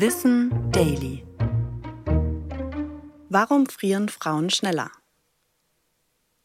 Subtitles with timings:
[0.00, 1.26] Wissen Daily.
[3.28, 4.92] Warum frieren Frauen schneller?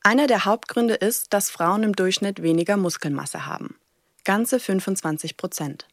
[0.02, 3.76] Einer der Hauptgründe ist, dass Frauen im Durchschnitt weniger Muskelmasse haben.
[4.24, 5.88] Ganze 25 Prozent.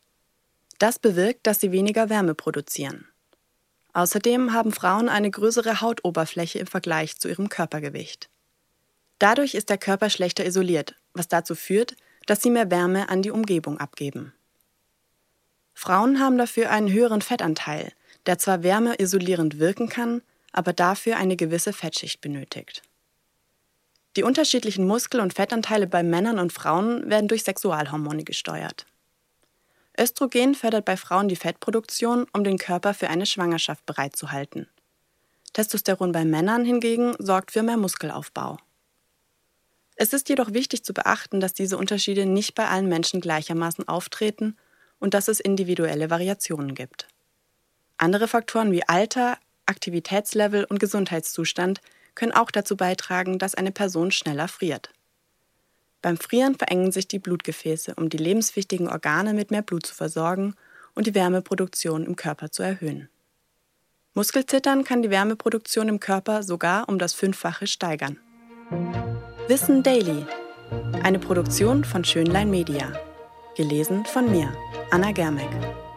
[0.79, 3.07] Das bewirkt, dass sie weniger Wärme produzieren.
[3.93, 8.31] Außerdem haben Frauen eine größere Hautoberfläche im Vergleich zu ihrem Körpergewicht.
[9.19, 13.31] Dadurch ist der Körper schlechter isoliert, was dazu führt, dass sie mehr Wärme an die
[13.31, 14.33] Umgebung abgeben.
[15.81, 17.91] Frauen haben dafür einen höheren Fettanteil,
[18.27, 20.21] der zwar wärmeisolierend wirken kann,
[20.53, 22.83] aber dafür eine gewisse Fettschicht benötigt.
[24.15, 28.85] Die unterschiedlichen Muskel- und Fettanteile bei Männern und Frauen werden durch Sexualhormone gesteuert.
[29.99, 34.69] Östrogen fördert bei Frauen die Fettproduktion, um den Körper für eine Schwangerschaft bereitzuhalten.
[35.55, 38.59] Testosteron bei Männern hingegen sorgt für mehr Muskelaufbau.
[39.97, 44.59] Es ist jedoch wichtig zu beachten, dass diese Unterschiede nicht bei allen Menschen gleichermaßen auftreten
[45.01, 47.09] und dass es individuelle Variationen gibt.
[47.97, 51.81] Andere Faktoren wie Alter, Aktivitätslevel und Gesundheitszustand
[52.15, 54.91] können auch dazu beitragen, dass eine Person schneller friert.
[56.03, 60.55] Beim Frieren verengen sich die Blutgefäße, um die lebenswichtigen Organe mit mehr Blut zu versorgen
[60.95, 63.09] und die Wärmeproduktion im Körper zu erhöhen.
[64.15, 68.19] Muskelzittern kann die Wärmeproduktion im Körper sogar um das Fünffache steigern.
[69.47, 70.25] Wissen Daily.
[71.03, 72.93] Eine Produktion von Schönlein Media.
[73.57, 74.53] Gelesen von mir,
[74.93, 75.90] Anna Germeck.